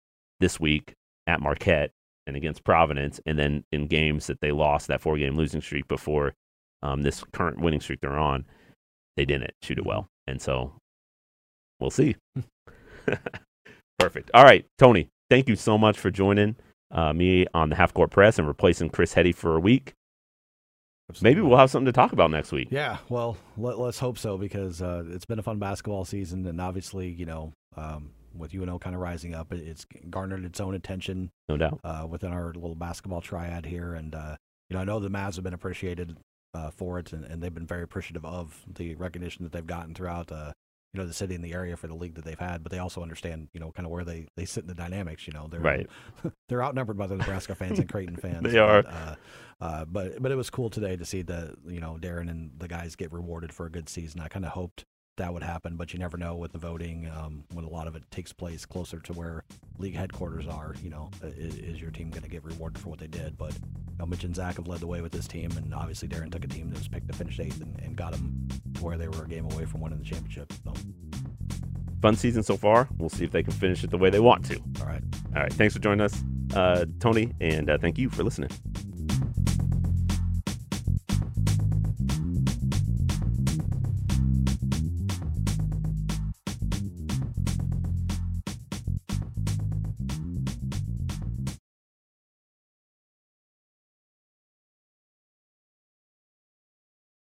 [0.40, 0.94] this week
[1.26, 1.90] at Marquette
[2.26, 5.86] and against Providence, and then in games that they lost that four game losing streak
[5.88, 6.34] before
[6.82, 8.44] um, this current winning streak they're on,
[9.16, 10.72] they didn't shoot it well, and so
[11.80, 12.16] we'll see.
[13.98, 14.30] Perfect.
[14.34, 15.08] All right, Tony.
[15.30, 16.56] Thank you so much for joining
[16.90, 19.94] uh, me on the Half Court Press and replacing Chris Heady for a week.
[21.20, 22.68] Maybe we'll have something to talk about next week.
[22.70, 26.60] Yeah, well, let, let's hope so because uh, it's been a fun basketball season, and
[26.60, 31.30] obviously, you know, um, with UNO kind of rising up, it's garnered its own attention
[31.48, 31.80] No doubt.
[31.84, 33.94] uh, within our little basketball triad here.
[33.94, 34.36] And uh,
[34.68, 36.16] you know, I know the Mavs have been appreciated
[36.54, 39.94] uh, for it, and, and they've been very appreciative of the recognition that they've gotten
[39.94, 40.52] throughout uh,
[40.94, 42.62] you know the city and the area for the league that they've had.
[42.62, 45.26] But they also understand you know kind of where they, they sit in the dynamics.
[45.26, 45.86] You know, they're Right.
[46.48, 48.42] they're outnumbered by the Nebraska fans and Creighton fans.
[48.42, 48.82] They are.
[48.82, 49.14] But, uh,
[49.60, 52.68] uh, but but it was cool today to see the you know Derrin and the
[52.68, 54.20] guys get rewarded for a good season.
[54.20, 54.84] I kind of hoped
[55.16, 57.96] that would happen, but you never know with the voting um, when a lot of
[57.96, 59.44] it takes place closer to where
[59.78, 60.74] league headquarters are.
[60.82, 63.36] You know, is, is your team going to get rewarded for what they did?
[63.38, 66.08] But you know, Mitch and Zach have led the way with this team, and obviously
[66.08, 68.84] Derrin took a team that was picked to finish eighth and, and got them to
[68.84, 70.52] where they were a game away from winning the championship.
[70.64, 70.72] So,
[72.02, 72.88] Fun season so far.
[72.98, 74.56] We'll see if they can finish it the way they want to.
[74.80, 75.02] all right.
[75.34, 75.52] All right.
[75.52, 76.22] Thanks for joining us,
[76.54, 78.50] uh, Tony, and uh, thank you for listening.